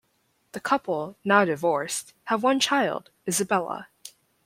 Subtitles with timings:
[0.53, 3.89] The couple, now divorced, have one child, Isabella.